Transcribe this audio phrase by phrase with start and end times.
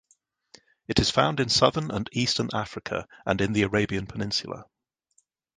[0.87, 4.65] It is found in southern and eastern Africa and in the Arabian peninsula.